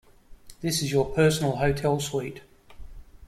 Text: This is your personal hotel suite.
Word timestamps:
This 0.61 0.81
is 0.81 0.91
your 0.91 1.05
personal 1.05 1.57
hotel 1.57 1.99
suite. 1.99 2.41